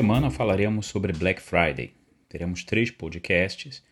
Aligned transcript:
semana 0.00 0.30
falaremos 0.30 0.86
sobre 0.86 1.12
Black 1.12 1.42
Friday. 1.42 1.92
Teremos 2.26 2.64
três 2.64 2.90
podcasts 2.90 3.84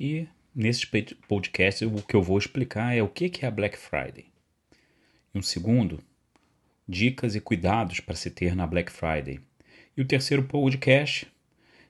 e 0.00 0.26
nesses 0.52 0.84
podcasts 1.28 1.88
o 1.88 2.02
que 2.02 2.16
eu 2.16 2.22
vou 2.22 2.36
explicar 2.36 2.92
é 2.92 3.00
o 3.00 3.08
que 3.08 3.30
é 3.40 3.46
a 3.46 3.52
Black 3.52 3.78
Friday. 3.78 4.26
E 5.32 5.38
um 5.38 5.42
segundo, 5.42 6.02
dicas 6.88 7.36
e 7.36 7.40
cuidados 7.40 8.00
para 8.00 8.16
se 8.16 8.32
ter 8.32 8.56
na 8.56 8.66
Black 8.66 8.90
Friday. 8.90 9.38
E 9.96 10.02
o 10.02 10.04
terceiro 10.04 10.42
podcast, 10.42 11.32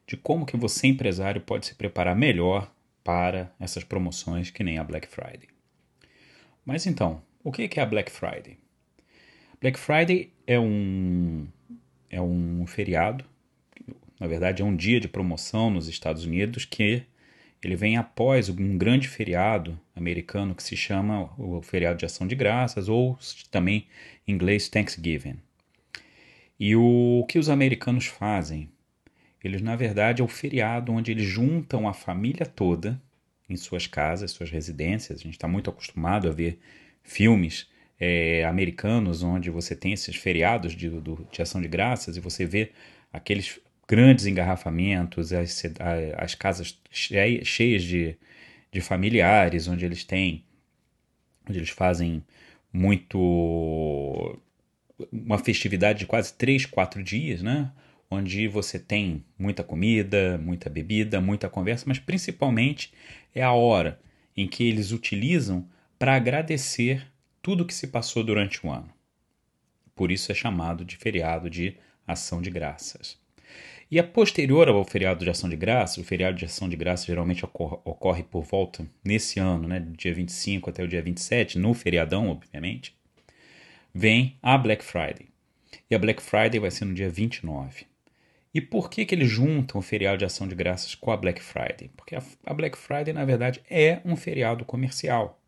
de 0.06 0.18
como 0.18 0.44
que 0.44 0.58
você 0.58 0.86
empresário 0.86 1.40
pode 1.40 1.64
se 1.64 1.74
preparar 1.74 2.14
melhor 2.14 2.70
para 3.02 3.50
essas 3.58 3.82
promoções 3.82 4.50
que 4.50 4.62
nem 4.62 4.76
a 4.76 4.84
Black 4.84 5.08
Friday. 5.08 5.48
Mas 6.66 6.84
então, 6.86 7.22
o 7.42 7.50
que 7.50 7.70
é 7.74 7.82
a 7.82 7.86
Black 7.86 8.12
Friday? 8.12 8.58
Black 9.58 9.78
Friday 9.78 10.30
é 10.46 10.60
um, 10.60 11.48
é 12.10 12.20
um 12.20 12.66
feriado, 12.66 13.24
na 14.18 14.26
verdade 14.26 14.62
é 14.62 14.64
um 14.64 14.74
dia 14.74 15.00
de 15.00 15.08
promoção 15.08 15.70
nos 15.70 15.88
Estados 15.88 16.24
Unidos 16.24 16.64
que 16.64 17.02
ele 17.62 17.76
vem 17.76 17.96
após 17.96 18.48
um 18.48 18.76
grande 18.76 19.08
feriado 19.08 19.78
americano 19.96 20.54
que 20.54 20.62
se 20.62 20.76
chama 20.76 21.32
o 21.38 21.62
feriado 21.62 21.98
de 21.98 22.04
ação 22.04 22.26
de 22.26 22.34
graças 22.34 22.88
ou 22.88 23.18
também 23.50 23.86
em 24.26 24.32
inglês 24.32 24.68
Thanksgiving. 24.68 25.36
E 26.60 26.76
o 26.76 27.24
que 27.28 27.38
os 27.38 27.48
americanos 27.48 28.06
fazem? 28.06 28.70
Eles, 29.42 29.60
na 29.60 29.76
verdade, 29.76 30.22
é 30.22 30.24
o 30.24 30.28
feriado 30.28 30.92
onde 30.92 31.10
eles 31.10 31.24
juntam 31.24 31.88
a 31.88 31.92
família 31.92 32.46
toda 32.46 33.00
em 33.48 33.56
suas 33.56 33.86
casas, 33.86 34.30
suas 34.30 34.50
residências. 34.50 35.20
A 35.20 35.22
gente 35.22 35.34
está 35.34 35.48
muito 35.48 35.68
acostumado 35.68 36.28
a 36.28 36.32
ver 36.32 36.58
filmes 37.02 37.68
é, 37.98 38.44
americanos 38.44 39.22
onde 39.22 39.50
você 39.50 39.74
tem 39.74 39.92
esses 39.92 40.16
feriados 40.16 40.74
de, 40.74 40.90
de 41.30 41.42
ação 41.42 41.60
de 41.60 41.68
graças 41.68 42.16
e 42.16 42.20
você 42.20 42.44
vê 42.46 42.72
aqueles 43.12 43.60
grandes 43.86 44.26
engarrafamentos, 44.26 45.32
as, 45.32 45.62
as 46.16 46.34
casas 46.34 46.78
cheias 46.90 47.82
de, 47.82 48.16
de 48.72 48.80
familiares, 48.80 49.68
onde 49.68 49.84
eles 49.84 50.04
têm, 50.04 50.44
onde 51.48 51.58
eles 51.58 51.70
fazem 51.70 52.22
muito 52.72 54.38
uma 55.12 55.38
festividade 55.38 56.00
de 56.00 56.06
quase 56.06 56.34
três, 56.34 56.66
quatro 56.66 57.02
dias, 57.02 57.42
né? 57.42 57.70
Onde 58.10 58.46
você 58.48 58.78
tem 58.78 59.24
muita 59.38 59.64
comida, 59.64 60.38
muita 60.38 60.70
bebida, 60.70 61.20
muita 61.20 61.48
conversa, 61.48 61.84
mas 61.86 61.98
principalmente 61.98 62.92
é 63.34 63.42
a 63.42 63.52
hora 63.52 64.00
em 64.36 64.46
que 64.46 64.64
eles 64.64 64.92
utilizam 64.92 65.68
para 65.98 66.14
agradecer 66.14 67.06
tudo 67.42 67.64
que 67.64 67.74
se 67.74 67.88
passou 67.88 68.22
durante 68.22 68.64
o 68.64 68.70
ano. 68.70 68.90
Por 69.94 70.10
isso 70.10 70.30
é 70.32 70.34
chamado 70.34 70.84
de 70.84 70.96
feriado 70.96 71.48
de 71.48 71.76
ação 72.06 72.42
de 72.42 72.50
graças. 72.50 73.23
E 73.90 73.98
a 73.98 74.02
posterior 74.02 74.68
ao 74.68 74.84
feriado 74.84 75.24
de 75.24 75.30
ação 75.30 75.48
de 75.48 75.56
graças, 75.56 75.98
o 75.98 76.04
feriado 76.04 76.36
de 76.36 76.44
ação 76.44 76.68
de 76.68 76.76
graças 76.76 77.06
geralmente 77.06 77.44
ocorre, 77.44 78.22
por 78.22 78.42
volta 78.42 78.86
nesse 79.04 79.38
ano, 79.38 79.68
né, 79.68 79.78
do 79.78 79.96
dia 79.96 80.12
25 80.12 80.70
até 80.70 80.82
o 80.82 80.88
dia 80.88 81.02
27, 81.02 81.58
no 81.58 81.74
feriadão, 81.74 82.28
obviamente, 82.28 82.96
vem 83.94 84.36
a 84.42 84.58
Black 84.58 84.84
Friday. 84.84 85.28
E 85.90 85.94
a 85.94 85.98
Black 85.98 86.22
Friday 86.22 86.58
vai 86.58 86.70
ser 86.70 86.86
no 86.86 86.94
dia 86.94 87.08
29. 87.08 87.86
E 88.54 88.60
por 88.60 88.88
que, 88.88 89.04
que 89.04 89.14
eles 89.14 89.28
juntam 89.28 89.80
o 89.80 89.82
feriado 89.82 90.18
de 90.18 90.24
ação 90.24 90.46
de 90.46 90.54
graças 90.54 90.94
com 90.94 91.10
a 91.10 91.16
Black 91.16 91.42
Friday? 91.42 91.90
Porque 91.96 92.16
a 92.16 92.54
Black 92.54 92.78
Friday, 92.78 93.12
na 93.12 93.24
verdade, 93.24 93.60
é 93.68 94.00
um 94.04 94.16
feriado 94.16 94.64
comercial. 94.64 95.40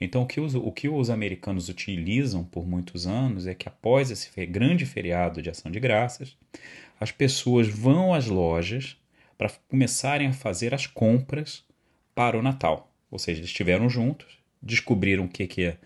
Então, 0.00 0.22
o 0.22 0.26
que, 0.26 0.40
os, 0.40 0.54
o 0.54 0.72
que 0.72 0.88
os 0.88 1.10
americanos 1.10 1.68
utilizam 1.68 2.44
por 2.44 2.66
muitos 2.66 3.06
anos 3.06 3.46
é 3.46 3.54
que 3.54 3.68
após 3.68 4.10
esse 4.10 4.46
grande 4.46 4.84
feriado 4.84 5.40
de 5.40 5.48
ação 5.48 5.70
de 5.70 5.78
graças, 5.78 6.36
as 6.98 7.12
pessoas 7.12 7.68
vão 7.68 8.12
às 8.12 8.26
lojas 8.26 8.96
para 9.38 9.50
começarem 9.68 10.28
a 10.28 10.32
fazer 10.32 10.74
as 10.74 10.86
compras 10.86 11.64
para 12.14 12.38
o 12.38 12.42
Natal. 12.42 12.92
Ou 13.10 13.18
seja, 13.18 13.38
eles 13.38 13.50
estiveram 13.50 13.88
juntos, 13.88 14.38
descobriram 14.62 15.24
o 15.24 15.28
que, 15.28 15.46
que 15.46 15.76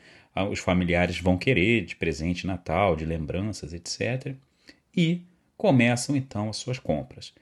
os 0.51 0.59
familiares 0.59 1.19
vão 1.19 1.39
querer 1.39 1.85
de 1.85 1.97
presente 1.97 2.43
de 2.43 2.47
Natal, 2.47 2.95
de 2.95 3.05
lembranças, 3.05 3.73
etc. 3.73 4.35
E 4.95 5.23
começam 5.57 6.15
então 6.15 6.51
as 6.51 6.57
suas 6.57 6.79
compras. 6.79 7.33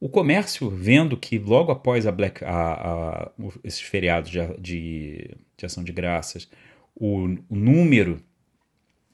O 0.00 0.08
comércio, 0.08 0.68
vendo 0.70 1.16
que 1.16 1.38
logo 1.38 1.72
após 1.72 2.06
a 2.06 2.12
Black, 2.12 2.44
a, 2.44 2.50
a, 2.50 3.30
esses 3.64 3.80
feriados 3.80 4.30
de, 4.30 4.38
de, 4.58 5.30
de, 5.56 5.66
ação 5.66 5.82
de 5.82 5.92
graças, 5.92 6.48
o, 6.94 7.24
o, 7.48 7.56
número 7.56 8.22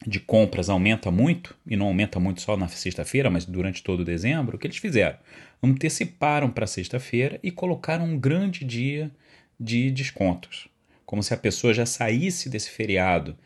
de 0.06 0.20
compras 0.20 0.68
aumenta 0.68 1.10
muito, 1.10 1.56
e 1.66 1.76
não 1.76 1.86
aumenta 1.86 2.18
muito 2.18 2.40
só 2.40 2.56
na 2.56 2.68
sexta-feira, 2.68 3.30
mas 3.30 3.44
durante 3.44 3.82
todo 3.82 4.04
dezembro, 4.04 4.56
o 4.56 4.58
que 4.58 4.66
eles 4.66 4.78
fizeram? 4.78 5.18
Anteciparam 5.62 6.50
para 6.50 6.66
sexta-feira 6.66 7.38
e 7.42 7.50
colocaram 7.50 8.06
um 8.06 8.18
grande 8.18 8.64
dia 8.64 9.10
de 9.58 9.90
descontos. 9.90 10.68
Como 11.04 11.22
se 11.22 11.34
a 11.34 11.36
pessoa 11.36 11.74
já 11.74 11.84
saísse 11.84 12.48
desse 12.48 12.70
feriado 12.70 13.36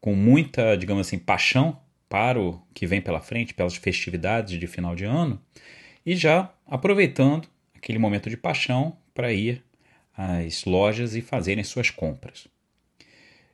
com 0.00 0.14
muita, 0.14 0.76
digamos 0.76 1.06
assim, 1.06 1.18
paixão 1.18 1.78
para 2.08 2.40
o 2.40 2.60
que 2.74 2.86
vem 2.86 3.00
pela 3.00 3.20
frente, 3.20 3.54
pelas 3.54 3.76
festividades 3.76 4.58
de 4.58 4.66
final 4.66 4.96
de 4.96 5.04
ano, 5.04 5.40
e 6.04 6.16
já 6.16 6.52
aproveitando 6.66 7.48
aquele 7.74 7.98
momento 7.98 8.28
de 8.28 8.36
paixão 8.36 8.96
para 9.14 9.32
ir 9.32 9.62
às 10.16 10.64
lojas 10.64 11.14
e 11.14 11.20
fazerem 11.20 11.64
suas 11.64 11.90
compras. 11.90 12.48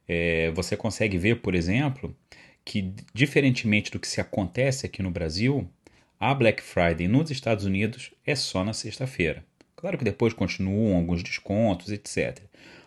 É, 0.06 0.50
você 0.52 0.76
consegue 0.76 1.18
ver, 1.18 1.40
por 1.40 1.54
exemplo, 1.54 2.16
que 2.64 2.92
diferentemente 3.14 3.90
do 3.90 3.98
que 3.98 4.08
se 4.08 4.20
acontece 4.20 4.86
aqui 4.86 5.02
no 5.02 5.10
Brasil, 5.10 5.68
a 6.18 6.34
Black 6.34 6.62
Friday 6.62 7.06
nos 7.06 7.30
Estados 7.30 7.64
Unidos 7.64 8.10
é 8.26 8.34
só 8.34 8.64
na 8.64 8.72
sexta-feira. 8.72 9.44
Claro 9.76 9.96
que 9.96 10.04
depois 10.04 10.32
continuam 10.32 10.96
alguns 10.96 11.22
descontos, 11.22 11.92
etc. 11.92 12.40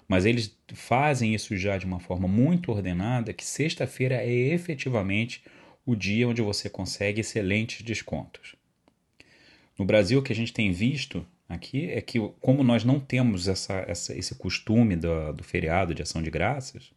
Mas 0.08 0.26
eles 0.26 0.54
fazem 0.74 1.34
isso 1.34 1.56
já 1.56 1.78
de 1.78 1.86
uma 1.86 2.00
forma 2.00 2.28
muito 2.28 2.72
ordenada, 2.72 3.32
que 3.32 3.46
sexta-feira 3.46 4.16
é 4.16 4.30
efetivamente 4.30 5.42
o 5.86 5.96
dia 5.96 6.28
onde 6.28 6.42
você 6.42 6.70
consegue 6.70 7.22
excelentes 7.22 7.82
descontos. 7.82 8.56
No 9.80 9.86
Brasil, 9.86 10.20
o 10.20 10.22
que 10.22 10.34
a 10.34 10.36
gente 10.36 10.52
tem 10.52 10.72
visto 10.72 11.26
aqui 11.54 11.90
é 11.90 12.02
que, 12.02 12.20
como 12.40 12.64
nós 12.64 12.84
não 12.84 13.00
temos 13.00 13.48
essa, 13.48 13.84
essa 13.88 14.18
esse 14.18 14.36
costume 14.36 14.96
do, 14.96 15.34
do, 15.34 15.44
feriado 15.44 15.94
de 15.94 16.02
ação 16.02 16.22
de 16.22 16.30
graças, 16.30 16.92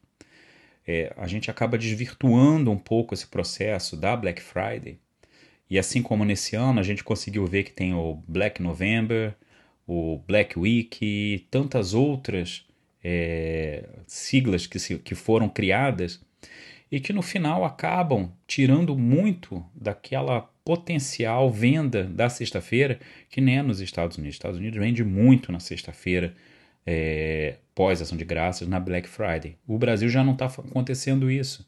é, 0.86 1.12
a 1.16 1.26
gente 1.26 1.50
acaba 1.50 1.78
desvirtuando 1.78 2.70
um 2.70 2.78
pouco 2.78 3.14
esse 3.14 3.26
processo 3.26 3.96
da 3.96 4.16
Black 4.16 4.42
Friday. 4.42 4.98
E 5.68 5.78
assim 5.78 6.02
como 6.02 6.24
nesse 6.24 6.56
ano 6.56 6.80
a 6.80 6.82
gente 6.82 7.02
conseguiu 7.02 7.46
ver 7.46 7.64
que 7.64 7.72
tem 7.72 7.94
o 7.94 8.22
Black 8.28 8.62
November, 8.62 9.34
o 9.86 10.18
Black 10.26 10.58
Week 10.58 10.98
e 11.04 11.38
tantas 11.50 11.94
outras 11.94 12.66
é, 13.02 13.88
siglas 14.06 14.66
que, 14.66 14.78
se, 14.78 14.98
que 14.98 15.14
foram 15.14 15.48
criadas 15.48 16.20
e 16.90 17.00
que 17.00 17.12
no 17.12 17.22
final 17.22 17.64
acabam 17.64 18.30
tirando 18.46 18.96
muito 18.96 19.64
daquela 19.74 20.48
potencial 20.64 21.50
venda 21.50 22.04
da 22.04 22.28
sexta-feira, 22.28 22.98
que 23.28 23.40
nem 23.40 23.58
é 23.58 23.62
nos 23.62 23.80
Estados 23.80 24.16
Unidos. 24.16 24.34
Os 24.34 24.36
Estados 24.36 24.58
Unidos 24.58 24.78
vende 24.78 25.04
muito 25.04 25.52
na 25.52 25.60
sexta-feira, 25.60 26.34
é, 26.86 27.56
pós-ação 27.74 28.16
de 28.16 28.24
graças, 28.24 28.66
na 28.66 28.80
Black 28.80 29.08
Friday. 29.08 29.56
O 29.66 29.76
Brasil 29.76 30.08
já 30.08 30.24
não 30.24 30.32
está 30.32 30.46
acontecendo 30.46 31.30
isso. 31.30 31.66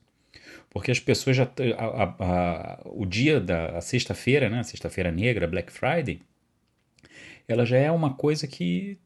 Porque 0.71 0.91
as 0.91 1.01
pessoas 1.01 1.37
já. 1.37 1.45
A, 1.79 1.84
a, 1.84 2.15
a, 2.19 2.81
o 2.84 3.07
dia 3.07 3.41
da 3.41 3.81
sexta-feira, 3.81 4.49
né? 4.49 4.62
Sexta-feira 4.62 5.11
negra, 5.11 5.47
Black 5.47 5.73
Friday, 5.73 6.21
ela 7.49 7.65
já 7.65 7.78
é 7.78 7.91
uma 7.91 8.15
coisa 8.15 8.47
que 8.47 8.99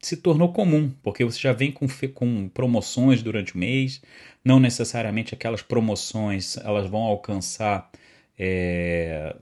se 0.00 0.16
tornou 0.18 0.52
comum, 0.52 0.92
porque 1.02 1.24
você 1.24 1.38
já 1.38 1.52
vem 1.52 1.72
com, 1.72 1.86
com 2.12 2.48
promoções 2.48 3.22
durante 3.22 3.54
o 3.54 3.58
mês, 3.58 4.02
não 4.44 4.60
necessariamente 4.60 5.34
aquelas 5.34 5.62
promoções 5.62 6.58
elas 6.58 6.86
vão 6.88 7.02
alcançar 7.02 7.90
é, 8.38 9.36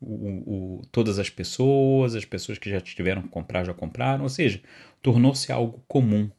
o, 0.00 0.78
o, 0.78 0.82
todas 0.92 1.18
as 1.18 1.28
pessoas, 1.28 2.14
as 2.14 2.24
pessoas 2.24 2.58
que 2.58 2.70
já 2.70 2.80
tiveram 2.80 3.22
que 3.22 3.28
comprar 3.28 3.64
já 3.64 3.74
compraram, 3.74 4.24
ou 4.24 4.28
seja, 4.28 4.60
tornou-se 5.02 5.50
algo 5.50 5.82
comum, 5.88 6.30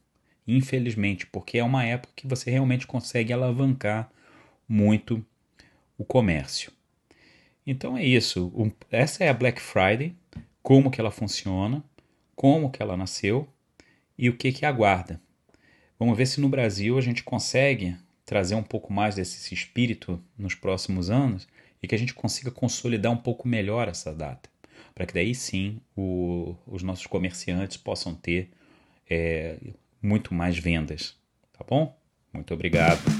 infelizmente, 0.46 1.26
porque 1.26 1.58
é 1.58 1.64
uma 1.64 1.84
época 1.84 2.12
que 2.16 2.26
você 2.26 2.50
realmente 2.50 2.86
consegue 2.86 3.32
alavancar 3.32 4.10
muito 4.68 5.24
o 5.98 6.04
comércio. 6.04 6.72
Então 7.66 7.96
é 7.96 8.04
isso, 8.04 8.50
essa 8.90 9.24
é 9.24 9.28
a 9.28 9.34
Black 9.34 9.60
Friday, 9.60 10.14
como 10.62 10.90
que 10.90 11.00
ela 11.00 11.10
funciona, 11.10 11.84
como 12.34 12.70
que 12.70 12.82
ela 12.82 12.96
nasceu 12.96 13.48
e 14.16 14.28
o 14.28 14.36
que 14.36 14.52
que 14.52 14.64
aguarda. 14.64 15.20
Vamos 15.98 16.16
ver 16.16 16.26
se 16.26 16.40
no 16.40 16.48
Brasil 16.48 16.96
a 16.96 17.00
gente 17.02 17.22
consegue 17.22 17.96
trazer 18.24 18.54
um 18.54 18.62
pouco 18.62 18.92
mais 18.92 19.16
desse 19.16 19.52
espírito 19.52 20.22
nos 20.38 20.54
próximos 20.54 21.10
anos 21.10 21.46
e 21.82 21.88
que 21.88 21.94
a 21.94 21.98
gente 21.98 22.14
consiga 22.14 22.50
consolidar 22.50 23.12
um 23.12 23.16
pouco 23.16 23.48
melhor 23.48 23.88
essa 23.88 24.14
data, 24.14 24.48
para 24.94 25.06
que 25.06 25.14
daí 25.14 25.34
sim 25.34 25.80
o, 25.96 26.54
os 26.66 26.82
nossos 26.82 27.06
comerciantes 27.06 27.76
possam 27.76 28.14
ter 28.14 28.50
é, 29.08 29.56
muito 30.02 30.34
mais 30.34 30.58
vendas. 30.58 31.16
Tá 31.52 31.64
bom? 31.68 31.98
Muito 32.32 32.54
obrigado. 32.54 33.19